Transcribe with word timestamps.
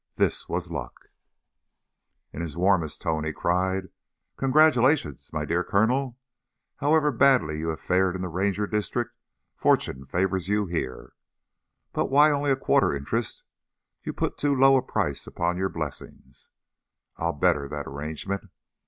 This 0.15 0.49
was 0.49 0.71
luck! 0.71 1.09
In 2.33 2.41
his 2.41 2.57
warmest 2.57 3.03
tone 3.03 3.23
he 3.23 3.31
cried: 3.31 3.89
"Congratulations, 4.35 5.31
my 5.31 5.45
dear 5.45 5.63
Colonel. 5.63 6.17
However 6.77 7.11
badly 7.11 7.59
you 7.59 7.67
have 7.67 7.79
fared 7.81 8.15
in 8.15 8.23
the 8.23 8.27
Ranger 8.27 8.65
district, 8.65 9.15
fortune 9.55 10.07
favors 10.07 10.47
you 10.47 10.65
here. 10.65 11.13
But 11.93 12.05
why 12.09 12.31
only 12.31 12.49
a 12.49 12.55
quarter 12.55 12.95
interest? 12.95 13.43
You 14.03 14.11
put 14.11 14.39
too 14.39 14.55
low 14.55 14.75
a 14.75 14.81
price 14.81 15.27
upon 15.27 15.55
your 15.57 15.69
blessings. 15.69 16.49
I'll 17.17 17.33
better 17.33 17.67
that 17.67 17.85
arrangement. 17.85 18.45